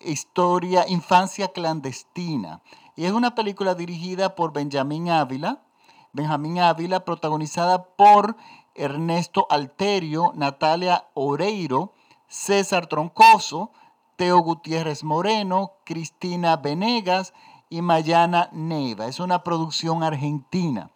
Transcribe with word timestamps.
historia 0.00 0.84
Infancia 0.88 1.48
clandestina. 1.48 2.62
Y 2.96 3.04
es 3.04 3.12
una 3.12 3.34
película 3.34 3.74
dirigida 3.74 4.34
por 4.34 4.52
Benjamín 4.52 5.10
Ávila. 5.10 5.62
Benjamín 6.12 6.58
Ávila, 6.58 7.04
protagonizada 7.04 7.84
por 7.84 8.36
Ernesto 8.74 9.46
Alterio, 9.50 10.32
Natalia 10.34 11.06
Oreiro, 11.14 11.92
César 12.28 12.86
Troncoso, 12.86 13.72
Teo 14.16 14.38
Gutiérrez 14.40 15.04
Moreno, 15.04 15.72
Cristina 15.84 16.56
Venegas 16.56 17.34
y 17.70 17.82
Mayana 17.82 18.48
Neiva. 18.52 19.06
Es 19.06 19.20
una 19.20 19.42
producción 19.44 20.02
argentina. 20.02 20.90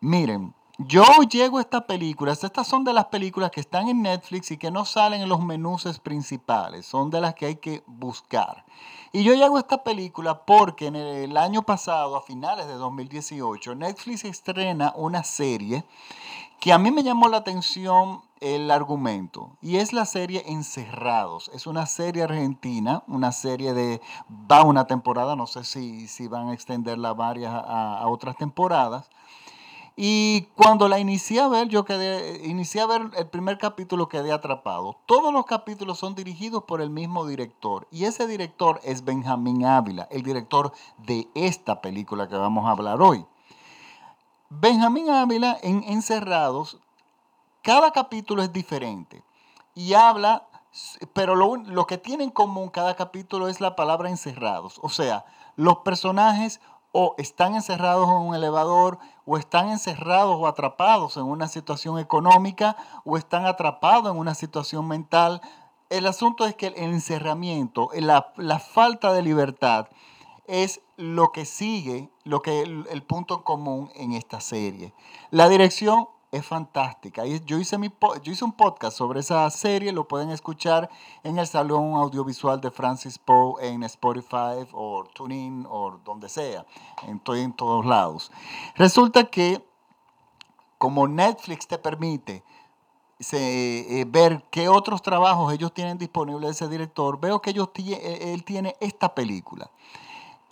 Miren, 0.00 0.54
yo 0.86 1.04
llego 1.28 1.58
a 1.58 1.60
esta 1.60 1.86
película, 1.86 2.32
estas 2.32 2.66
son 2.66 2.84
de 2.84 2.94
las 2.94 3.06
películas 3.06 3.50
que 3.50 3.60
están 3.60 3.88
en 3.88 4.00
Netflix 4.00 4.50
y 4.50 4.56
que 4.56 4.70
no 4.70 4.86
salen 4.86 5.20
en 5.20 5.28
los 5.28 5.44
menús 5.44 5.84
principales, 6.02 6.86
son 6.86 7.10
de 7.10 7.20
las 7.20 7.34
que 7.34 7.44
hay 7.44 7.56
que 7.56 7.82
buscar. 7.86 8.64
Y 9.12 9.22
yo 9.22 9.34
llego 9.34 9.58
a 9.58 9.60
esta 9.60 9.84
película 9.84 10.46
porque 10.46 10.86
en 10.86 10.96
el 10.96 11.36
año 11.36 11.62
pasado, 11.64 12.16
a 12.16 12.22
finales 12.22 12.66
de 12.66 12.74
2018, 12.74 13.74
Netflix 13.74 14.24
estrena 14.24 14.94
una 14.96 15.22
serie 15.22 15.84
que 16.60 16.72
a 16.72 16.78
mí 16.78 16.90
me 16.90 17.02
llamó 17.02 17.28
la 17.28 17.38
atención 17.38 18.22
el 18.40 18.70
argumento 18.70 19.58
y 19.60 19.76
es 19.76 19.92
la 19.92 20.06
serie 20.06 20.44
Encerrados. 20.46 21.50
Es 21.52 21.66
una 21.66 21.84
serie 21.84 22.22
argentina, 22.22 23.02
una 23.06 23.32
serie 23.32 23.74
de, 23.74 24.00
va 24.50 24.62
una 24.62 24.86
temporada, 24.86 25.36
no 25.36 25.46
sé 25.46 25.64
si, 25.64 26.08
si 26.08 26.26
van 26.26 26.48
a 26.48 26.54
extenderla 26.54 27.12
varias 27.12 27.52
a 27.52 28.06
otras 28.08 28.36
temporadas 28.36 29.10
y 30.02 30.48
cuando 30.56 30.88
la 30.88 30.98
inicié 30.98 31.40
a 31.40 31.48
ver, 31.48 31.68
yo 31.68 31.84
quedé, 31.84 32.46
inicié 32.46 32.80
a 32.80 32.86
ver 32.86 33.10
el 33.18 33.26
primer 33.28 33.58
capítulo, 33.58 34.08
quedé 34.08 34.32
atrapado. 34.32 34.96
Todos 35.04 35.30
los 35.30 35.44
capítulos 35.44 35.98
son 35.98 36.14
dirigidos 36.14 36.64
por 36.64 36.80
el 36.80 36.88
mismo 36.88 37.26
director. 37.26 37.86
Y 37.90 38.06
ese 38.06 38.26
director 38.26 38.80
es 38.82 39.04
Benjamín 39.04 39.66
Ávila, 39.66 40.08
el 40.10 40.22
director 40.22 40.72
de 40.96 41.28
esta 41.34 41.82
película 41.82 42.28
que 42.28 42.36
vamos 42.36 42.64
a 42.64 42.70
hablar 42.70 43.02
hoy. 43.02 43.26
Benjamín 44.48 45.10
Ávila 45.10 45.58
en 45.62 45.84
Encerrados, 45.84 46.78
cada 47.60 47.90
capítulo 47.90 48.42
es 48.42 48.54
diferente. 48.54 49.22
Y 49.74 49.92
habla, 49.92 50.46
pero 51.12 51.36
lo, 51.36 51.56
lo 51.56 51.86
que 51.86 51.98
tiene 51.98 52.24
en 52.24 52.30
común 52.30 52.70
cada 52.70 52.96
capítulo 52.96 53.48
es 53.48 53.60
la 53.60 53.76
palabra 53.76 54.08
encerrados. 54.08 54.80
O 54.82 54.88
sea, 54.88 55.26
los 55.56 55.80
personajes 55.80 56.58
o 56.92 57.14
están 57.18 57.54
encerrados 57.54 58.08
en 58.08 58.16
un 58.16 58.34
elevador, 58.34 58.98
o 59.32 59.38
están 59.38 59.68
encerrados 59.68 60.34
o 60.36 60.48
atrapados 60.48 61.16
en 61.16 61.22
una 61.22 61.46
situación 61.46 62.00
económica, 62.00 62.76
o 63.04 63.16
están 63.16 63.46
atrapados 63.46 64.10
en 64.10 64.18
una 64.18 64.34
situación 64.34 64.88
mental. 64.88 65.40
El 65.88 66.08
asunto 66.08 66.46
es 66.46 66.56
que 66.56 66.66
el 66.66 66.74
encerramiento, 66.78 67.90
la, 67.94 68.32
la 68.36 68.58
falta 68.58 69.12
de 69.12 69.22
libertad, 69.22 69.86
es 70.48 70.80
lo 70.96 71.30
que 71.30 71.44
sigue, 71.44 72.10
lo 72.24 72.42
que 72.42 72.62
el, 72.62 72.88
el 72.90 73.04
punto 73.04 73.44
común 73.44 73.92
en 73.94 74.14
esta 74.14 74.40
serie. 74.40 74.94
La 75.30 75.48
dirección 75.48 76.08
es 76.30 76.46
fantástica. 76.46 77.24
Yo 77.26 77.58
hice, 77.58 77.76
mi, 77.76 77.90
yo 78.22 78.32
hice 78.32 78.44
un 78.44 78.52
podcast 78.52 78.96
sobre 78.96 79.20
esa 79.20 79.48
serie, 79.50 79.92
lo 79.92 80.06
pueden 80.06 80.30
escuchar 80.30 80.88
en 81.24 81.38
el 81.38 81.46
Salón 81.46 81.94
Audiovisual 81.94 82.60
de 82.60 82.70
Francis 82.70 83.18
Poe 83.18 83.66
en 83.66 83.82
Spotify 83.82 84.66
o 84.72 85.04
TuneIn 85.12 85.66
o 85.68 85.98
donde 86.04 86.28
sea. 86.28 86.64
Estoy 87.08 87.40
en 87.40 87.52
todos 87.52 87.84
lados. 87.84 88.30
Resulta 88.76 89.24
que 89.24 89.64
como 90.78 91.08
Netflix 91.08 91.66
te 91.66 91.78
permite 91.78 92.44
eh, 93.32 94.04
ver 94.08 94.44
qué 94.50 94.68
otros 94.68 95.02
trabajos 95.02 95.52
ellos 95.52 95.74
tienen 95.74 95.98
disponibles 95.98 96.52
ese 96.52 96.68
director, 96.68 97.20
veo 97.20 97.42
que 97.42 97.50
ellos 97.50 97.68
él 97.76 98.44
tiene 98.44 98.76
esta 98.80 99.14
película. 99.14 99.70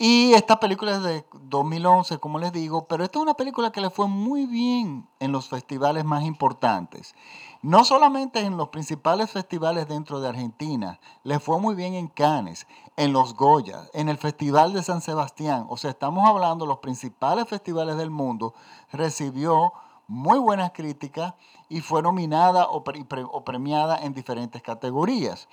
Y 0.01 0.31
esta 0.31 0.61
película 0.61 0.93
es 0.95 1.03
de 1.03 1.25
2011, 1.41 2.19
como 2.19 2.39
les 2.39 2.53
digo, 2.53 2.87
pero 2.87 3.03
esta 3.03 3.19
es 3.19 3.23
una 3.23 3.33
película 3.33 3.73
que 3.73 3.81
le 3.81 3.89
fue 3.89 4.07
muy 4.07 4.45
bien 4.45 5.05
en 5.19 5.33
los 5.33 5.49
festivales 5.49 6.05
más 6.05 6.23
importantes. 6.23 7.13
No 7.61 7.83
solamente 7.83 8.39
en 8.39 8.55
los 8.55 8.69
principales 8.69 9.29
festivales 9.29 9.89
dentro 9.89 10.21
de 10.21 10.29
Argentina, 10.29 11.01
le 11.23 11.41
fue 11.41 11.59
muy 11.59 11.75
bien 11.75 11.95
en 11.95 12.07
Cannes, 12.07 12.65
en 12.95 13.11
los 13.11 13.35
Goya, 13.35 13.89
en 13.91 14.07
el 14.07 14.17
Festival 14.17 14.71
de 14.71 14.83
San 14.83 15.01
Sebastián. 15.01 15.65
O 15.67 15.75
sea, 15.75 15.91
estamos 15.91 16.25
hablando 16.25 16.63
de 16.63 16.69
los 16.69 16.79
principales 16.79 17.49
festivales 17.49 17.97
del 17.97 18.09
mundo. 18.09 18.53
Recibió 18.93 19.73
muy 20.07 20.39
buenas 20.39 20.71
críticas 20.71 21.33
y 21.67 21.81
fue 21.81 22.01
nominada 22.01 22.69
o, 22.69 22.85
o 23.31 23.43
premiada 23.43 23.97
en 23.97 24.13
diferentes 24.13 24.61
categorías. 24.61 25.49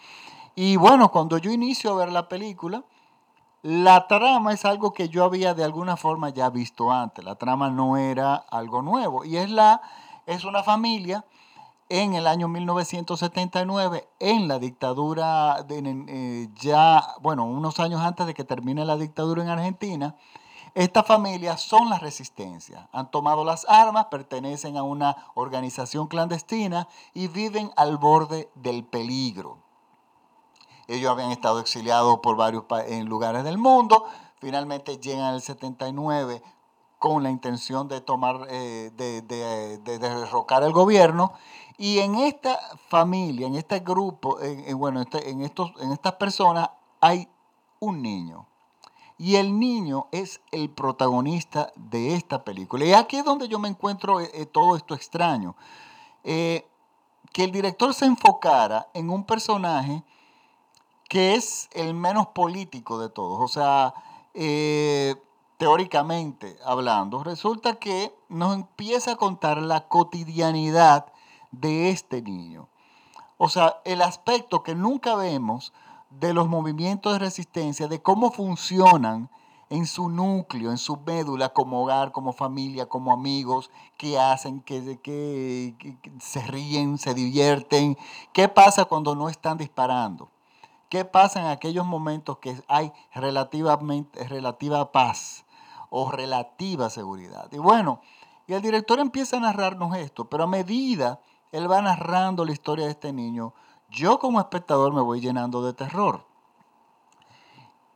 Y 0.55 0.77
bueno, 0.77 1.11
cuando 1.11 1.37
yo 1.37 1.51
inicio 1.51 1.91
a 1.91 1.97
ver 1.97 2.13
la 2.13 2.29
película, 2.29 2.85
la 3.67 4.07
trama 4.07 4.53
es 4.53 4.65
algo 4.65 4.93
que 4.93 5.09
yo 5.09 5.25
había 5.25 5.53
de 5.53 5.65
alguna 5.65 5.97
forma 5.97 6.29
ya 6.31 6.51
visto 6.51 6.93
antes. 6.93 7.25
La 7.25 7.35
trama 7.35 7.69
no 7.69 7.97
era 7.97 8.37
algo 8.37 8.81
nuevo. 8.81 9.25
Y 9.25 9.39
es, 9.39 9.51
la, 9.51 9.83
es 10.25 10.45
una 10.45 10.63
familia 10.63 11.25
en 11.89 12.15
el 12.15 12.29
año 12.29 12.47
1979, 12.47 14.09
en 14.21 14.47
la 14.47 14.61
dictadura, 14.61 15.65
de, 15.65 15.83
eh, 16.07 16.49
ya, 16.55 17.03
bueno, 17.21 17.45
unos 17.45 17.81
años 17.81 18.01
antes 18.03 18.29
de 18.29 18.35
que 18.35 18.45
termine 18.45 18.85
la 18.85 18.97
dictadura 18.97 19.43
en 19.43 19.49
Argentina. 19.49 20.15
Esta 20.77 21.03
familia 21.03 21.57
son 21.57 21.91
la 21.91 21.99
resistencia. 21.99 22.89
Han 22.93 23.11
tomado 23.11 23.45
las 23.45 23.67
armas, 23.69 24.07
pertenecen 24.13 24.77
a 24.77 24.85
una 24.85 25.17
organización 25.35 26.07
clandestina 26.07 26.87
y 27.15 27.27
viven 27.27 27.73
al 27.75 27.97
borde 27.97 28.49
del 28.55 28.85
peligro. 28.85 29.66
Ellos 30.89 31.11
habían 31.11 31.33
estado 31.33 31.59
exiliados 31.59 32.21
por 32.21 32.37
varios 32.37 32.65
en 32.87 33.07
lugares 33.07 33.43
del 33.45 33.59
mundo. 33.59 34.05
Finalmente 34.41 34.99
llegan 34.99 35.35
el 35.35 35.43
79 35.43 36.43
con 36.99 37.23
la 37.23 37.31
intención 37.31 37.89
de 37.89 38.01
tomar, 38.01 38.47
eh, 38.51 38.91
de, 38.97 39.79
derrocar 39.99 40.63
el 40.63 40.73
gobierno. 40.73 41.33
Y 41.77 41.99
en 41.99 42.15
esta 42.15 42.59
familia, 42.89 43.47
en 43.47 43.57
este 43.57 43.81
grupo, 43.81 44.41
en, 44.41 44.79
bueno, 44.79 45.03
este, 45.03 45.31
en, 45.31 45.43
estos, 45.43 45.73
en 45.81 45.93
estas 45.93 46.15
personas 46.15 46.71
hay 47.01 47.29
un 47.81 48.01
niño. 48.01 48.47
Y 49.19 49.37
el 49.37 49.59
niño 49.59 50.07
es 50.13 50.41
el 50.53 50.71
protagonista 50.71 51.73
de 51.75 52.15
esta 52.15 52.45
película. 52.45 52.85
Y 52.85 52.93
aquí 52.93 53.17
es 53.17 53.25
donde 53.25 53.49
yo 53.49 53.59
me 53.59 53.69
encuentro 53.69 54.21
eh, 54.21 54.31
eh, 54.35 54.47
todo 54.47 54.77
esto 54.77 54.95
extraño. 54.95 55.57
que 56.23 56.65
el 57.45 57.53
director 57.53 57.93
se 57.93 58.07
enfocara 58.07 58.89
en 58.95 59.11
un 59.11 59.25
personaje 59.25 60.03
que 61.09 61.35
es 61.35 61.69
el 61.73 61.95
menos 61.95 62.29
político 62.29 62.99
de 62.99 63.09
todos. 63.09 63.41
O 63.41 63.49
sea, 63.49 63.95
eh, 64.35 65.17
teóricamente 65.57 66.57
hablando, 66.65 67.25
resulta 67.25 67.77
que 67.77 68.15
nos 68.29 68.55
empieza 68.55 69.13
a 69.13 69.17
contar 69.17 69.59
la 69.59 69.89
cotidianidad 69.89 71.07
de 71.51 71.91
este 71.91 72.23
niño. 72.23 72.69
O 73.39 73.49
sea, 73.49 73.81
el 73.85 74.03
aspecto 74.03 74.63
que 74.63 74.75
nunca 74.75 75.15
vemos 75.15 75.73
de 76.11 76.33
los 76.33 76.49
movimientos 76.49 77.13
de 77.13 77.19
resistencia, 77.19 77.89
de 77.89 78.01
cómo 78.01 78.31
funcionan 78.31 79.29
en 79.69 79.87
su 79.87 80.09
núcleo, 80.09 80.71
en 80.71 80.79
su 80.79 80.97
médula, 80.99 81.49
como 81.49 81.83
hogar, 81.83 82.13
como 82.13 82.33
familia, 82.33 82.87
como 82.87 83.13
amigos, 83.13 83.71
qué 83.97 84.19
hacen, 84.19 84.61
qué, 84.61 84.99
qué, 85.03 85.75
se 86.21 86.41
ríen, 86.43 86.99
se 86.99 87.15
divierten, 87.15 87.99
qué 88.33 88.49
pasa 88.49 88.85
cuando 88.85 89.15
no 89.15 89.29
están 89.29 89.59
disparando. 89.59 90.31
¿Qué 90.89 91.05
pasa 91.05 91.41
en 91.41 91.47
aquellos 91.47 91.85
momentos 91.85 92.39
que 92.39 92.63
hay 92.69 92.93
relativamente, 93.13 94.27
relativa 94.29 94.93
paz 94.93 95.45
o 95.91 96.11
relativa 96.11 96.91
seguridad? 96.91 97.49
Y 97.53 97.59
bueno, 97.59 98.01
y 98.47 98.55
el 98.55 98.63
director 98.63 99.01
empieza 99.01 99.37
a 99.37 99.41
narrarnos 99.41 99.97
esto, 99.97 100.29
pero 100.29 100.45
a 100.45 100.47
medida 100.47 101.21
él 101.51 101.71
va 101.71 101.83
narrando 101.83 102.45
la 102.45 102.53
historia 102.53 102.85
de 102.85 102.93
este 102.93 103.13
niño, 103.13 103.53
yo 103.91 104.19
como 104.19 104.41
espectador 104.41 104.93
me 104.93 105.01
voy 105.01 105.21
llenando 105.21 105.63
de 105.63 105.73
terror. 105.73 106.25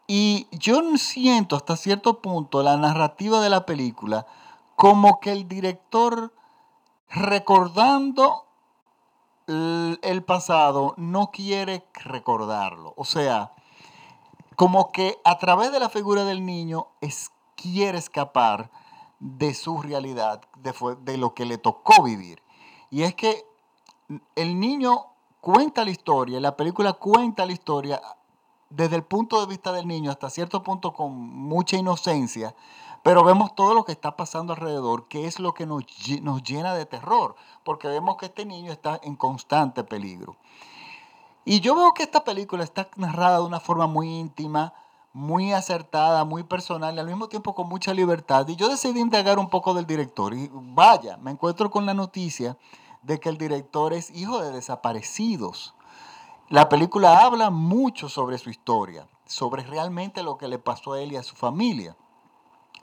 Y 0.06 0.48
yo 0.50 0.80
siento 0.96 1.54
hasta 1.54 1.76
cierto 1.76 2.20
punto 2.20 2.62
la 2.64 2.76
narrativa 2.76 3.40
de 3.40 3.50
la 3.50 3.64
película 3.64 4.26
como 4.74 5.20
que 5.20 5.30
el 5.30 5.46
director 5.46 6.32
recordando 7.08 8.46
el 9.50 10.22
pasado 10.24 10.94
no 10.96 11.30
quiere 11.30 11.84
recordarlo. 11.94 12.94
O 12.96 13.04
sea, 13.04 13.52
como 14.56 14.92
que 14.92 15.18
a 15.24 15.38
través 15.38 15.72
de 15.72 15.80
la 15.80 15.88
figura 15.88 16.24
del 16.24 16.44
niño 16.44 16.88
es, 17.00 17.30
quiere 17.56 17.98
escapar 17.98 18.70
de 19.18 19.54
su 19.54 19.82
realidad, 19.82 20.42
de, 20.56 20.74
de 21.02 21.16
lo 21.16 21.34
que 21.34 21.44
le 21.44 21.58
tocó 21.58 22.02
vivir. 22.02 22.42
Y 22.90 23.02
es 23.02 23.14
que 23.14 23.44
el 24.34 24.58
niño 24.58 25.06
cuenta 25.40 25.84
la 25.84 25.90
historia, 25.90 26.40
la 26.40 26.56
película 26.56 26.92
cuenta 26.94 27.46
la 27.46 27.52
historia 27.52 28.00
desde 28.70 28.96
el 28.96 29.02
punto 29.02 29.40
de 29.40 29.46
vista 29.46 29.72
del 29.72 29.86
niño, 29.86 30.10
hasta 30.10 30.30
cierto 30.30 30.62
punto 30.62 30.92
con 30.92 31.12
mucha 31.12 31.76
inocencia, 31.76 32.54
pero 33.02 33.24
vemos 33.24 33.54
todo 33.54 33.74
lo 33.74 33.84
que 33.84 33.92
está 33.92 34.16
pasando 34.16 34.52
alrededor, 34.52 35.08
que 35.08 35.26
es 35.26 35.40
lo 35.40 35.54
que 35.54 35.66
nos, 35.66 35.84
nos 36.22 36.42
llena 36.42 36.74
de 36.74 36.86
terror, 36.86 37.34
porque 37.64 37.88
vemos 37.88 38.16
que 38.16 38.26
este 38.26 38.44
niño 38.44 38.72
está 38.72 39.00
en 39.02 39.16
constante 39.16 39.84
peligro. 39.84 40.36
Y 41.44 41.60
yo 41.60 41.74
veo 41.74 41.94
que 41.94 42.02
esta 42.02 42.22
película 42.22 42.64
está 42.64 42.88
narrada 42.96 43.38
de 43.38 43.46
una 43.46 43.60
forma 43.60 43.86
muy 43.86 44.08
íntima, 44.08 44.74
muy 45.12 45.52
acertada, 45.52 46.24
muy 46.24 46.42
personal 46.44 46.94
y 46.94 46.98
al 46.98 47.06
mismo 47.06 47.28
tiempo 47.28 47.54
con 47.54 47.68
mucha 47.68 47.94
libertad. 47.94 48.46
Y 48.48 48.56
yo 48.56 48.68
decidí 48.68 49.00
indagar 49.00 49.38
un 49.38 49.48
poco 49.48 49.74
del 49.74 49.86
director. 49.86 50.34
Y 50.34 50.50
vaya, 50.52 51.16
me 51.16 51.30
encuentro 51.30 51.70
con 51.70 51.86
la 51.86 51.94
noticia 51.94 52.56
de 53.02 53.18
que 53.18 53.28
el 53.28 53.38
director 53.38 53.92
es 53.92 54.10
hijo 54.10 54.40
de 54.40 54.52
desaparecidos. 54.52 55.74
La 56.48 56.68
película 56.68 57.24
habla 57.24 57.50
mucho 57.50 58.08
sobre 58.08 58.38
su 58.38 58.50
historia, 58.50 59.08
sobre 59.24 59.62
realmente 59.62 60.22
lo 60.22 60.36
que 60.36 60.48
le 60.48 60.58
pasó 60.58 60.92
a 60.92 61.00
él 61.00 61.12
y 61.12 61.16
a 61.16 61.22
su 61.22 61.34
familia. 61.34 61.96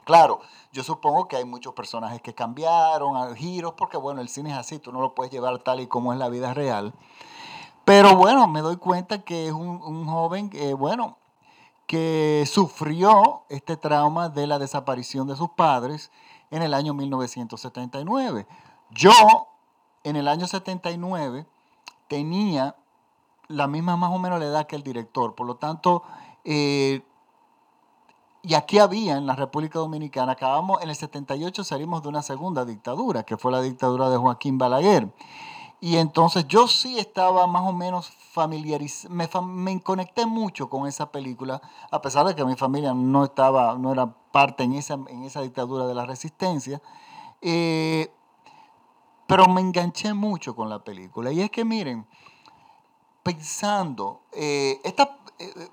Claro, 0.08 0.40
yo 0.72 0.82
supongo 0.82 1.28
que 1.28 1.36
hay 1.36 1.44
muchos 1.44 1.74
personajes 1.74 2.22
que 2.22 2.34
cambiaron, 2.34 3.36
giros, 3.36 3.74
porque 3.76 3.98
bueno, 3.98 4.22
el 4.22 4.30
cine 4.30 4.52
es 4.52 4.56
así, 4.56 4.78
tú 4.78 4.90
no 4.90 5.02
lo 5.02 5.14
puedes 5.14 5.30
llevar 5.30 5.58
tal 5.58 5.80
y 5.80 5.86
como 5.86 6.14
es 6.14 6.18
la 6.18 6.30
vida 6.30 6.54
real. 6.54 6.94
Pero 7.84 8.16
bueno, 8.16 8.48
me 8.48 8.62
doy 8.62 8.78
cuenta 8.78 9.18
que 9.22 9.48
es 9.48 9.52
un, 9.52 10.06
joven, 10.06 10.50
bueno, 10.78 11.18
que 11.86 12.44
sufrió 12.50 13.42
este 13.50 13.76
trauma 13.76 14.30
de 14.30 14.46
la 14.46 14.58
desaparición 14.58 15.28
de 15.28 15.36
sus 15.36 15.50
padres 15.50 16.10
en 16.50 16.62
el 16.62 16.72
año 16.72 16.94
1979. 16.94 18.46
Yo, 18.88 19.12
en 20.04 20.16
el 20.16 20.26
año 20.26 20.46
79, 20.46 21.46
tenía 22.08 22.76
la 23.48 23.66
misma 23.66 23.98
más 23.98 24.10
o 24.10 24.18
menos 24.18 24.40
la 24.40 24.46
edad 24.46 24.66
que 24.66 24.76
el 24.76 24.82
director. 24.82 25.34
Por 25.34 25.46
lo 25.46 25.56
tanto, 25.56 26.02
eh, 26.44 27.02
y 28.42 28.54
aquí 28.54 28.78
había 28.78 29.16
en 29.16 29.26
la 29.26 29.34
República 29.34 29.78
Dominicana, 29.78 30.32
acabamos, 30.32 30.82
en 30.82 30.90
el 30.90 30.96
78 30.96 31.64
salimos 31.64 32.02
de 32.02 32.08
una 32.08 32.22
segunda 32.22 32.64
dictadura, 32.64 33.24
que 33.24 33.36
fue 33.36 33.52
la 33.52 33.60
dictadura 33.60 34.08
de 34.10 34.16
Joaquín 34.16 34.58
Balaguer. 34.58 35.12
Y 35.80 35.96
entonces 35.96 36.46
yo 36.48 36.66
sí 36.66 36.98
estaba 36.98 37.46
más 37.46 37.62
o 37.62 37.72
menos 37.72 38.10
familiarizado, 38.32 39.14
me, 39.14 39.28
me, 39.42 39.80
conecté 39.80 40.26
mucho 40.26 40.68
con 40.68 40.88
esa 40.88 41.12
película, 41.12 41.62
a 41.90 42.02
pesar 42.02 42.26
de 42.26 42.34
que 42.34 42.44
mi 42.44 42.56
familia 42.56 42.94
no 42.94 43.24
estaba, 43.24 43.76
no 43.76 43.92
era 43.92 44.12
parte 44.32 44.64
en 44.64 44.72
esa, 44.72 44.94
en 44.94 45.22
esa 45.22 45.42
dictadura 45.42 45.86
de 45.86 45.94
la 45.94 46.04
resistencia. 46.04 46.82
Eh, 47.40 48.10
pero 49.28 49.46
me 49.46 49.60
enganché 49.60 50.14
mucho 50.14 50.56
con 50.56 50.70
la 50.70 50.82
película. 50.82 51.30
Y 51.30 51.42
es 51.42 51.50
que 51.50 51.64
miren, 51.64 52.06
pensando, 53.22 54.22
eh, 54.32 54.80
eh, 54.82 55.68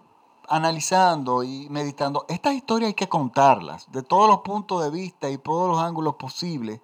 analizando 0.50 1.44
y 1.44 1.68
meditando, 1.70 2.26
estas 2.28 2.54
historias 2.54 2.90
hay 2.90 2.94
que 2.94 3.10
contarlas 3.10 3.92
de 3.92 4.04
todos 4.04 4.28
los 4.28 4.40
puntos 4.40 4.84
de 4.84 4.90
vista 4.90 5.30
y 5.30 5.38
todos 5.38 5.70
los 5.70 5.80
ángulos 5.80 6.16
posibles, 6.16 6.82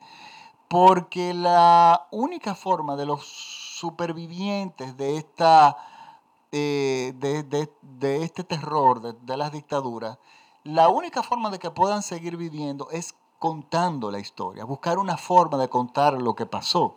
porque 0.68 1.34
la 1.34 2.08
única 2.12 2.56
forma 2.56 2.96
de 2.96 3.06
los 3.06 3.26
supervivientes 3.26 4.96
de, 4.98 5.18
esta, 5.18 5.78
eh, 6.52 7.14
de, 7.18 8.24
este 8.24 8.44
terror, 8.44 9.02
de, 9.02 9.38
las 9.38 9.52
dictaduras, 9.52 10.18
la 10.64 10.90
única 10.90 11.24
forma 11.24 11.50
de 11.50 11.60
que 11.60 11.72
puedan 11.72 12.04
seguir 12.04 12.38
viviendo 12.38 12.90
es 12.92 13.16
contando 13.40 14.12
la 14.12 14.20
historia, 14.20 14.66
buscar 14.66 15.00
una 15.00 15.18
forma 15.18 15.58
de 15.58 15.68
contar 15.68 16.22
lo 16.22 16.36
que 16.36 16.46
pasó. 16.46 16.96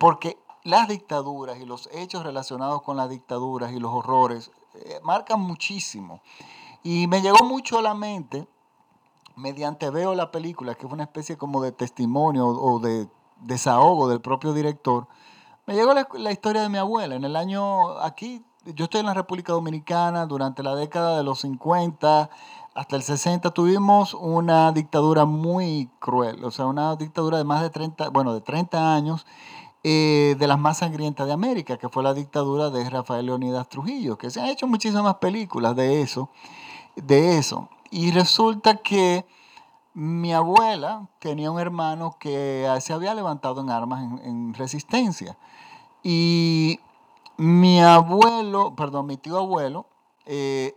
porque 0.00 0.38
las 0.64 0.88
dictaduras 0.88 1.58
y 1.58 1.64
los 1.64 1.88
hechos 1.92 2.24
relacionados 2.24 2.82
con 2.82 2.96
las 2.96 3.08
dictaduras 3.08 3.72
y 3.72 3.78
los 3.78 3.92
horrores 3.92 4.50
eh, 4.74 5.00
marcan 5.02 5.40
muchísimo. 5.40 6.20
Y 6.82 7.06
me 7.06 7.20
llegó 7.20 7.44
mucho 7.44 7.78
a 7.78 7.82
la 7.82 7.94
mente, 7.94 8.46
mediante 9.36 9.90
veo 9.90 10.14
la 10.14 10.30
película, 10.30 10.74
que 10.74 10.86
fue 10.86 10.94
una 10.94 11.04
especie 11.04 11.36
como 11.36 11.62
de 11.62 11.72
testimonio 11.72 12.46
o 12.46 12.78
de 12.78 13.08
desahogo 13.40 14.08
del 14.08 14.20
propio 14.20 14.52
director, 14.52 15.06
me 15.66 15.74
llegó 15.74 15.92
la, 15.92 16.08
la 16.14 16.32
historia 16.32 16.62
de 16.62 16.68
mi 16.68 16.78
abuela. 16.78 17.14
En 17.14 17.24
el 17.24 17.36
año, 17.36 17.98
aquí, 17.98 18.42
yo 18.64 18.84
estoy 18.84 19.00
en 19.00 19.06
la 19.06 19.14
República 19.14 19.52
Dominicana, 19.52 20.26
durante 20.26 20.62
la 20.62 20.74
década 20.74 21.16
de 21.16 21.22
los 21.22 21.40
50 21.40 22.30
hasta 22.78 22.94
el 22.94 23.02
60 23.02 23.50
tuvimos 23.50 24.14
una 24.14 24.70
dictadura 24.70 25.24
muy 25.24 25.90
cruel, 25.98 26.44
o 26.44 26.52
sea, 26.52 26.66
una 26.66 26.94
dictadura 26.94 27.36
de 27.36 27.42
más 27.42 27.60
de 27.60 27.70
30, 27.70 28.10
bueno, 28.10 28.32
de 28.32 28.40
30 28.40 28.94
años 28.94 29.26
eh, 29.90 30.36
de 30.38 30.46
las 30.46 30.58
más 30.58 30.76
sangrientas 30.76 31.26
de 31.26 31.32
América, 31.32 31.78
que 31.78 31.88
fue 31.88 32.02
la 32.02 32.12
dictadura 32.12 32.68
de 32.68 32.90
Rafael 32.90 33.24
Leonidas 33.24 33.70
Trujillo, 33.70 34.18
que 34.18 34.28
se 34.28 34.38
han 34.38 34.48
hecho 34.48 34.66
muchísimas 34.66 35.14
películas 35.14 35.74
de 35.74 36.02
eso, 36.02 36.28
de 36.94 37.38
eso. 37.38 37.70
Y 37.90 38.10
resulta 38.10 38.76
que 38.76 39.24
mi 39.94 40.34
abuela 40.34 41.08
tenía 41.20 41.50
un 41.50 41.58
hermano 41.58 42.16
que 42.20 42.68
se 42.82 42.92
había 42.92 43.14
levantado 43.14 43.62
en 43.62 43.70
armas 43.70 44.02
en, 44.24 44.52
resistencia. 44.52 45.38
Y 46.02 46.80
mi 47.38 47.80
abuelo, 47.80 48.74
perdón, 48.76 49.06
mi 49.06 49.16
tío 49.16 49.38
abuelo, 49.38 49.86
eh, 50.26 50.76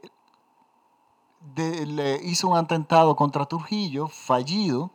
le 1.57 2.23
hizo 2.23 2.47
un 2.47 2.55
atentado 2.55 3.17
contra 3.17 3.45
Trujillo, 3.45 4.07
fallido. 4.07 4.91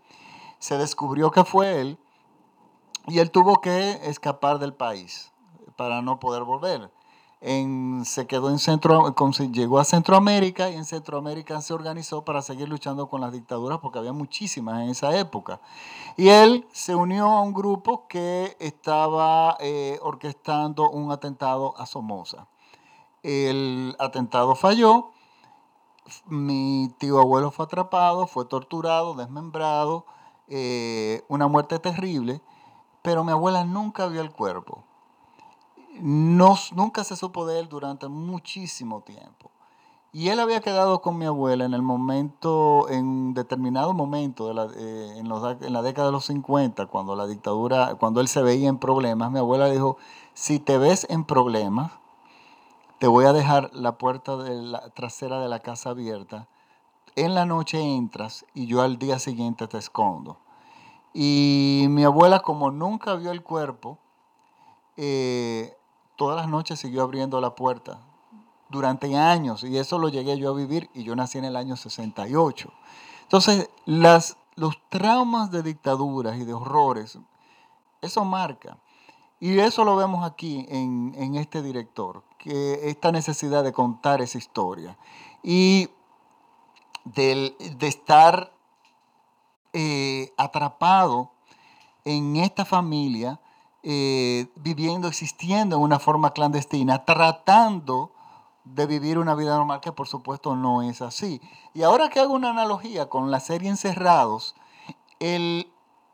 Se 0.59 0.79
descubrió 0.79 1.31
que 1.31 1.45
fue 1.45 1.83
él 1.83 1.99
y 3.07 3.19
él 3.21 3.31
tuvo 3.31 3.61
que 3.61 4.01
escapar 4.05 4.59
del 4.59 4.75
país 4.75 5.33
para 5.77 6.03
no 6.03 6.19
poder 6.19 6.43
volver. 6.43 6.91
Se 8.05 8.27
quedó 8.27 8.51
en 8.51 8.59
Centro, 8.59 9.15
llegó 9.53 9.79
a 9.79 9.85
Centroamérica 9.85 10.71
y 10.71 10.75
en 10.75 10.85
Centroamérica 10.85 11.61
se 11.61 11.75
organizó 11.75 12.25
para 12.25 12.43
seguir 12.43 12.69
luchando 12.69 13.09
con 13.09 13.21
las 13.21 13.33
dictaduras 13.33 13.79
porque 13.79 13.99
había 13.99 14.13
muchísimas 14.13 14.83
en 14.83 14.89
esa 14.89 15.17
época. 15.17 15.61
Y 16.17 16.29
él 16.29 16.67
se 16.73 16.95
unió 16.95 17.27
a 17.27 17.43
un 17.43 17.53
grupo 17.53 18.09
que 18.09 18.57
estaba 18.59 19.57
eh, 19.61 19.99
orquestando 20.03 20.91
un 20.91 21.13
atentado 21.13 21.75
a 21.79 21.87
Somoza. 21.87 22.49
El 23.23 23.95
atentado 24.01 24.55
falló, 24.57 25.11
mi 26.25 26.93
tío 26.99 27.21
abuelo 27.21 27.51
fue 27.51 27.67
atrapado, 27.67 28.27
fue 28.27 28.47
torturado, 28.47 29.15
desmembrado, 29.15 30.05
eh, 30.49 31.23
una 31.29 31.47
muerte 31.47 31.79
terrible 31.79 32.41
pero 33.07 33.23
mi 33.23 33.31
abuela 33.31 33.63
nunca 33.63 34.09
vio 34.09 34.21
el 34.21 34.33
cuerpo. 34.33 34.83
No, 36.01 36.57
nunca 36.75 37.05
se 37.05 37.15
supo 37.15 37.47
de 37.47 37.61
él 37.61 37.69
durante 37.69 38.09
muchísimo 38.09 39.03
tiempo. 39.03 39.53
Y 40.13 40.31
él 40.31 40.41
había 40.41 40.61
quedado 40.61 41.01
con 41.03 41.17
mi 41.17 41.25
abuela 41.25 41.65
en 41.65 41.73
el 41.73 41.83
momento, 41.83 42.89
en 42.89 43.33
determinado 43.33 43.95
momento, 43.95 44.49
de 44.49 44.55
la, 44.55 44.65
eh, 44.75 45.19
en, 45.19 45.27
en, 45.31 45.73
la 45.73 45.83
década 45.83 46.09
de 46.09 46.13
los 46.13 46.25
50, 46.25 46.87
cuando 46.87 47.15
la 47.15 47.29
dictadura, 47.29 47.95
cuando 47.95 48.21
él 48.21 48.27
se 48.27 48.43
veía 48.43 48.69
en 48.69 48.79
problemas, 48.79 49.31
mi 49.31 49.39
abuela 49.39 49.71
dijo, 49.71 49.99
si 50.35 50.59
te 50.59 50.77
ves 50.77 51.07
en 51.09 51.23
problemas, 51.23 51.93
te 52.99 53.07
voy 53.07 53.27
a 53.27 53.33
dejar 53.33 53.71
la 53.73 53.99
puerta 53.99 54.37
de 54.37 54.63
la 54.63 54.91
trasera 54.91 55.39
de 55.39 55.49
la 55.49 55.61
casa 55.61 55.91
abierta, 55.91 56.49
en 57.15 57.37
la 57.37 57.47
noche 57.47 57.81
entras 57.81 58.45
y 58.53 58.67
yo 58.67 58.83
al 58.83 58.99
día 58.99 59.21
siguiente 59.21 59.69
te 59.69 59.79
escondo. 59.79 60.39
Y 61.19 61.87
mi 61.89 62.05
abuela, 62.05 62.41
como 62.41 62.71
nunca 62.71 63.15
vio 63.15 63.31
el 63.31 63.43
cuerpo, 63.43 63.97
eh, 64.99 65.75
todas 66.15 66.37
las 66.37 66.47
noches 66.47 66.79
siguió 66.79 67.03
abriendo 67.03 67.41
la 67.41 67.55
puerta 67.55 68.01
durante 68.69 69.17
años. 69.17 69.65
Y 69.65 69.79
eso 69.79 69.99
lo 69.99 70.11
llegué 70.11 70.37
yo 70.37 70.51
a 70.51 70.55
vivir 70.55 70.91
y 70.93 71.05
yo 71.05 71.17
nací 71.17 71.39
en 71.39 71.47
el 71.47 71.57
año 71.57 71.75
68. 71.75 72.71
Entonces, 73.23 73.71
las, 73.87 74.37
los 74.57 74.77
traumas 74.91 75.51
de 75.51 75.63
dictaduras 75.63 76.37
y 76.37 76.45
de 76.45 76.53
horrores, 76.53 77.19
eso 78.03 78.23
marca. 78.27 78.77
Y 79.41 79.59
eso 79.59 79.85
lo 79.87 79.97
vemos 79.97 80.23
aquí 80.23 80.67
en, 80.69 81.15
en 81.17 81.37
este 81.37 81.63
director, 81.63 82.25
que 82.37 82.91
esta 82.91 83.11
necesidad 83.11 83.65
de 83.65 83.73
contar 83.73 84.21
esa 84.21 84.37
historia 84.37 84.99
y 85.43 85.89
de, 87.05 87.57
de 87.79 87.87
estar 87.87 88.53
eh, 89.79 90.33
atrapado 90.39 91.33
en 92.07 92.37
esta 92.37 92.65
familia, 92.65 93.41
eh, 93.83 94.47
viviendo, 94.57 95.07
existiendo 95.07 95.77
en 95.77 95.83
una 95.83 95.99
forma 95.99 96.33
clandestina, 96.33 97.05
tratando 97.05 98.11
de 98.65 98.87
vivir 98.87 99.19
una 99.19 99.35
vida 99.35 99.55
normal 99.55 99.81
que 99.81 99.93
por 99.93 100.09
supuesto 100.09 100.57
no 100.57 100.81
es 100.81 101.03
así. 101.03 101.43
Y 101.75 101.83
ahora 101.83 102.09
que 102.09 102.21
hago 102.21 102.33
una 102.33 102.49
analogía 102.49 103.11
con 103.11 103.31
la 103.31 103.39
serie 103.39 103.69
Encerrados, 103.69 104.55
el 105.21 105.71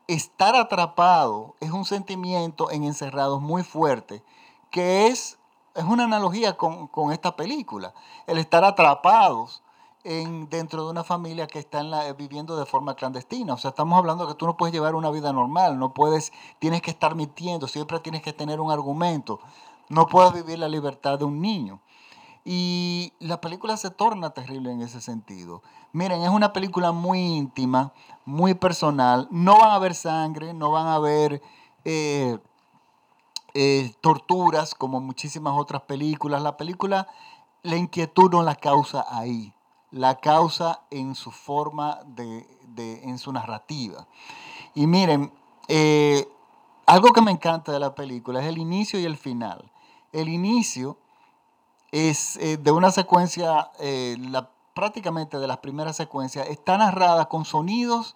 estar 0.07 0.57
atrapado 0.57 1.55
es 1.61 1.71
un 1.71 1.85
sentimiento 1.85 2.69
en 2.69 2.83
Encerrados 2.83 3.41
muy 3.41 3.63
fuerte, 3.63 4.25
que 4.71 5.07
es 5.07 5.37
es 5.75 5.83
una 5.83 6.03
analogía 6.03 6.55
con, 6.57 7.11
esta 7.11 7.35
película, 7.35 7.93
el 8.27 8.37
estar 8.37 8.63
atrapados 8.63 9.63
en, 10.03 10.49
dentro 10.49 10.83
de 10.83 10.91
una 10.91 11.03
familia 11.03 11.47
que 11.47 11.59
está 11.59 11.81
viviendo 12.13 12.57
de 12.57 12.65
forma 12.65 12.95
clandestina. 12.95 13.53
O 13.53 13.57
sea, 13.57 13.69
estamos 13.69 13.97
hablando 13.97 14.25
de 14.25 14.33
que 14.33 14.37
tú 14.37 14.45
no 14.45 14.57
puedes 14.57 14.73
llevar 14.73 14.95
una 14.95 15.09
vida 15.09 15.31
normal, 15.33 15.79
no 15.79 15.93
puedes, 15.93 16.31
tienes 16.59 16.81
que 16.81 16.91
estar 16.91 17.15
mintiendo, 17.15 17.67
siempre 17.67 17.99
tienes 17.99 18.21
que 18.21 18.33
tener 18.33 18.59
un 18.59 18.71
argumento, 18.71 19.39
no 19.89 20.07
puedes 20.07 20.33
vivir 20.33 20.59
la 20.59 20.67
libertad 20.67 21.19
de 21.19 21.25
un 21.25 21.41
niño. 21.41 21.79
Y 22.45 23.13
la 23.19 23.39
película 23.39 23.77
se 23.77 23.89
torna 23.89 24.31
terrible 24.31 24.71
en 24.71 24.81
ese 24.81 24.99
sentido. 24.99 25.63
Miren, 25.93 26.23
es 26.23 26.29
una 26.29 26.51
película 26.51 26.91
muy 26.91 27.19
íntima, 27.19 27.93
muy 28.25 28.53
personal. 28.53 29.29
No 29.31 29.59
van 29.59 29.69
a 29.69 29.75
haber 29.75 29.95
sangre, 29.95 30.53
no 30.53 30.71
van 30.71 30.87
a 30.87 30.95
haber 30.95 31.41
eh, 31.85 32.37
eh, 33.53 33.93
torturas 34.01 34.75
como 34.75 34.99
muchísimas 34.99 35.53
otras 35.57 35.83
películas. 35.83 36.41
La 36.41 36.57
película, 36.57 37.07
la 37.61 37.77
inquietud 37.77 38.29
no 38.31 38.43
la 38.43 38.55
causa 38.55 39.05
ahí, 39.09 39.53
la 39.93 40.15
causa 40.15 40.81
en 40.89 41.13
su 41.13 41.31
forma 41.31 41.99
de, 42.07 42.47
en 43.03 43.19
su 43.19 43.31
narrativa. 43.31 44.07
Y 44.73 44.87
miren, 44.87 45.31
eh, 45.67 46.27
algo 46.87 47.13
que 47.13 47.21
me 47.21 47.31
encanta 47.31 47.71
de 47.71 47.79
la 47.79 47.93
película 47.93 48.41
es 48.41 48.47
el 48.47 48.57
inicio 48.57 48.99
y 48.99 49.05
el 49.05 49.17
final. 49.17 49.71
El 50.11 50.29
inicio 50.29 50.97
es 51.91 52.37
eh, 52.37 52.57
de 52.57 52.71
una 52.71 52.89
secuencia, 52.89 53.69
eh, 53.79 54.17
prácticamente 54.73 55.37
de 55.37 55.47
las 55.47 55.59
primeras 55.59 55.95
secuencias, 55.95 56.47
está 56.47 56.75
narrada 56.79 57.29
con 57.29 57.45
sonidos, 57.45 58.15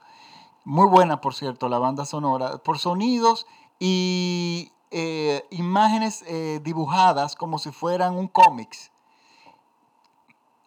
muy 0.66 0.88
buena 0.88 1.22
por 1.22 1.36
cierto 1.36 1.70
la 1.70 1.78
banda 1.78 2.06
sonora, 2.06 2.58
por 2.58 2.80
sonidos 2.80 3.46
y 3.80 4.72
imágenes 5.52 6.26
dibujadas 6.64 7.36
como 7.36 7.60
si 7.60 7.72
fueran 7.72 8.18
un 8.18 8.28
cómics. 8.28 8.90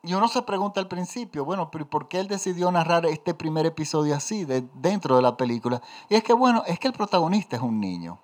Y 0.02 0.14
uno 0.14 0.28
se 0.28 0.40
pregunta 0.42 0.80
al 0.80 0.88
principio, 0.88 1.44
bueno, 1.44 1.70
pero 1.70 1.88
¿por 1.88 2.08
qué 2.08 2.20
él 2.20 2.28
decidió 2.28 2.72
narrar 2.72 3.04
este 3.04 3.34
primer 3.34 3.66
episodio 3.66 4.16
así, 4.16 4.46
de, 4.46 4.62
dentro 4.74 5.16
de 5.16 5.22
la 5.22 5.36
película? 5.36 5.82
Y 6.08 6.14
es 6.14 6.24
que, 6.24 6.32
bueno, 6.32 6.62
es 6.66 6.78
que 6.78 6.88
el 6.88 6.94
protagonista 6.94 7.56
es 7.56 7.62
un 7.62 7.80
niño. 7.80 8.18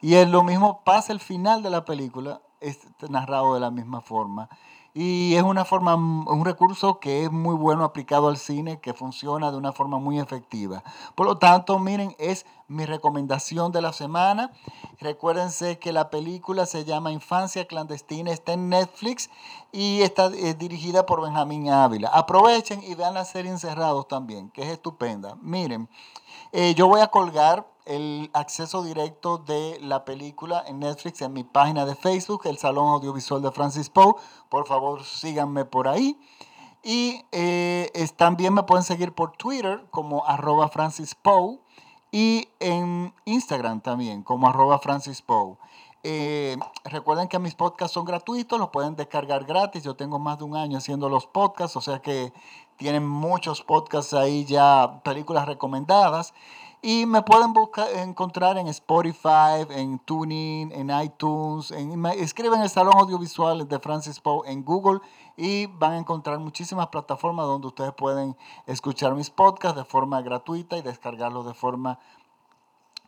Y 0.00 0.14
es 0.14 0.28
lo 0.28 0.42
mismo 0.42 0.82
pasa 0.84 1.12
al 1.12 1.20
final 1.20 1.62
de 1.62 1.70
la 1.70 1.84
película, 1.84 2.42
es 2.60 2.80
narrado 3.08 3.54
de 3.54 3.60
la 3.60 3.70
misma 3.70 4.00
forma. 4.00 4.48
Y 4.98 5.34
es 5.34 5.42
una 5.42 5.66
forma, 5.66 5.94
un 5.94 6.42
recurso 6.46 7.00
que 7.00 7.24
es 7.24 7.30
muy 7.30 7.54
bueno 7.54 7.84
aplicado 7.84 8.28
al 8.28 8.38
cine, 8.38 8.80
que 8.80 8.94
funciona 8.94 9.50
de 9.50 9.58
una 9.58 9.72
forma 9.72 9.98
muy 9.98 10.18
efectiva. 10.18 10.82
Por 11.14 11.26
lo 11.26 11.36
tanto, 11.36 11.78
miren, 11.78 12.16
es 12.18 12.46
mi 12.66 12.86
recomendación 12.86 13.72
de 13.72 13.82
la 13.82 13.92
semana. 13.92 14.52
Recuérdense 14.98 15.78
que 15.78 15.92
la 15.92 16.08
película 16.08 16.64
se 16.64 16.86
llama 16.86 17.12
Infancia 17.12 17.66
Clandestina, 17.66 18.30
está 18.30 18.54
en 18.54 18.70
Netflix 18.70 19.28
y 19.70 20.00
está 20.00 20.30
dirigida 20.30 21.04
por 21.04 21.20
Benjamín 21.20 21.68
Ávila. 21.68 22.08
Aprovechen 22.08 22.82
y 22.82 22.94
vean 22.94 23.12
la 23.12 23.26
serie 23.26 23.50
Encerrados 23.50 24.08
también, 24.08 24.48
que 24.48 24.62
es 24.62 24.68
estupenda. 24.68 25.36
Miren, 25.42 25.90
eh, 26.52 26.74
yo 26.74 26.88
voy 26.88 27.02
a 27.02 27.08
colgar 27.08 27.66
el 27.86 28.30
acceso 28.34 28.82
directo 28.82 29.38
de 29.38 29.78
la 29.80 30.04
película 30.04 30.62
en 30.66 30.80
Netflix 30.80 31.22
en 31.22 31.32
mi 31.32 31.44
página 31.44 31.86
de 31.86 31.94
Facebook, 31.94 32.42
el 32.44 32.58
Salón 32.58 32.88
Audiovisual 32.88 33.40
de 33.40 33.52
Francis 33.52 33.88
Poe. 33.88 34.14
Por 34.48 34.66
favor, 34.66 35.04
síganme 35.04 35.64
por 35.64 35.88
ahí. 35.88 36.18
Y 36.82 37.24
eh, 37.32 37.90
también 38.16 38.54
me 38.54 38.64
pueden 38.64 38.84
seguir 38.84 39.12
por 39.12 39.32
Twitter 39.32 39.86
como 39.90 40.24
arroba 40.26 40.68
Francis 40.68 41.14
Poe 41.14 41.58
y 42.12 42.48
en 42.60 43.14
Instagram 43.24 43.80
también 43.80 44.22
como 44.22 44.48
arroba 44.48 44.78
Francis 44.78 45.22
Poe. 45.22 45.56
Eh, 46.08 46.56
recuerden 46.84 47.26
que 47.26 47.40
mis 47.40 47.56
podcasts 47.56 47.94
son 47.94 48.04
gratuitos, 48.04 48.60
los 48.60 48.68
pueden 48.68 48.94
descargar 48.94 49.44
gratis. 49.44 49.82
Yo 49.82 49.96
tengo 49.96 50.20
más 50.20 50.38
de 50.38 50.44
un 50.44 50.56
año 50.56 50.78
haciendo 50.78 51.08
los 51.08 51.26
podcasts, 51.26 51.76
o 51.76 51.80
sea 51.80 52.00
que 52.00 52.32
tienen 52.76 53.04
muchos 53.04 53.62
podcasts 53.62 54.14
ahí 54.14 54.44
ya, 54.44 55.00
películas 55.02 55.46
recomendadas. 55.46 56.32
Y 56.82 57.06
me 57.06 57.22
pueden 57.22 57.52
buscar, 57.52 57.88
encontrar 57.96 58.58
en 58.58 58.68
Spotify, 58.68 59.66
en 59.70 59.98
Tuning, 59.98 60.70
en 60.72 60.90
iTunes. 61.02 61.70
En, 61.70 62.04
escriben 62.06 62.60
el 62.60 62.70
Salón 62.70 62.94
Audiovisual 62.96 63.66
de 63.66 63.78
Francis 63.80 64.20
Poe 64.20 64.48
en 64.50 64.64
Google 64.64 65.00
y 65.36 65.66
van 65.66 65.92
a 65.92 65.98
encontrar 65.98 66.38
muchísimas 66.38 66.88
plataformas 66.88 67.46
donde 67.46 67.66
ustedes 67.68 67.92
pueden 67.92 68.36
escuchar 68.66 69.14
mis 69.14 69.30
podcasts 69.30 69.76
de 69.76 69.84
forma 69.84 70.20
gratuita 70.22 70.76
y 70.76 70.82
descargarlos 70.82 71.46
de 71.46 71.54
forma 71.54 71.98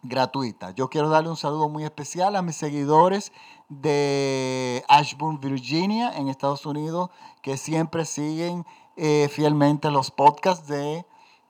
gratuita. 0.02 0.70
Yo 0.72 0.88
quiero 0.88 1.08
darle 1.08 1.30
un 1.30 1.36
saludo 1.36 1.68
muy 1.68 1.84
especial 1.84 2.36
a 2.36 2.42
mis 2.42 2.56
seguidores 2.56 3.32
de 3.68 4.84
Ashburn, 4.88 5.40
Virginia, 5.40 6.16
en 6.16 6.28
Estados 6.28 6.66
Unidos, 6.66 7.10
que 7.42 7.56
siempre 7.56 8.04
siguen 8.04 8.64
eh, 8.96 9.28
fielmente 9.30 9.90
los 9.90 10.10
podcasts 10.10 10.66
de 10.66 11.06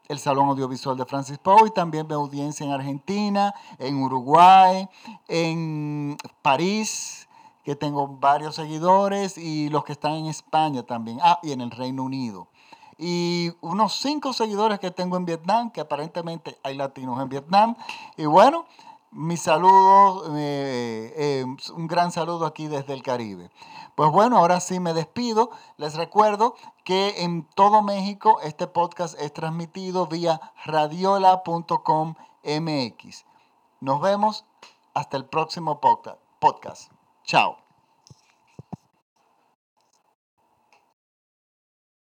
el 0.09 0.19
Salón 0.19 0.49
Audiovisual 0.49 0.97
de 0.97 1.05
Francis 1.05 1.39
Poe 1.39 1.69
y 1.69 1.71
también 1.71 2.07
mi 2.07 2.15
audiencia 2.15 2.65
en 2.65 2.73
Argentina, 2.73 3.55
en 3.79 4.03
Uruguay, 4.03 4.89
en 5.29 6.17
París, 6.43 7.29
que 7.63 7.77
tengo 7.77 8.09
varios 8.09 8.55
seguidores, 8.55 9.37
y 9.37 9.69
los 9.69 9.85
que 9.85 9.93
están 9.93 10.15
en 10.15 10.27
España 10.27 10.83
también, 10.83 11.19
ah, 11.23 11.39
y 11.43 11.53
en 11.53 11.61
el 11.61 11.71
Reino 11.71 12.05
Unido. 12.05 12.49
Y 12.97 13.53
unos 13.61 13.95
cinco 14.01 14.33
seguidores 14.33 14.81
que 14.81 14.91
tengo 14.91 15.19
en 15.19 15.27
Vietnam, 15.27 15.71
que 15.71 15.83
aparentemente 15.83 16.59
hay 16.63 16.77
latinos 16.77 17.21
en 17.21 17.29
Vietnam. 17.29 17.77
Y 18.17 18.25
bueno, 18.25 18.65
mi 19.11 19.37
saludo, 19.37 20.37
eh, 20.37 21.13
eh, 21.17 21.45
un 21.75 21.87
gran 21.87 22.13
saludo 22.13 22.47
aquí 22.47 22.67
desde 22.67 22.93
el 22.93 23.03
Caribe. 23.03 23.51
Pues 23.95 24.11
bueno, 24.11 24.39
ahora 24.39 24.61
sí 24.61 24.81
me 24.81 24.95
despido. 24.95 25.51
Les 25.77 25.97
recuerdo 25.97 26.55
que 26.85 27.25
en 27.25 27.43
todo 27.43 27.83
México 27.83 28.41
este 28.43 28.67
podcast 28.67 29.21
es 29.21 29.33
transmitido 29.33 30.07
vía 30.07 30.41
radiola.com 30.65 32.15
MX. 32.45 33.25
Nos 33.81 34.01
vemos 34.01 34.45
hasta 34.95 35.17
el 35.17 35.25
próximo 35.25 35.81
podcast. 35.81 36.93
Chao. 37.25 37.68